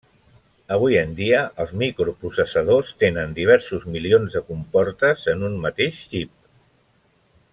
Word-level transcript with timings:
Avui 0.75 0.95
en 1.01 1.11
dia, 1.19 1.41
els 1.65 1.73
microprocessadors 1.81 2.89
tenen 3.03 3.37
diversos 3.41 3.87
milions 3.97 4.39
de 4.39 4.43
comportes 4.49 5.29
en 5.35 5.47
un 5.51 5.59
mateix 5.67 5.97
xip. 6.09 6.37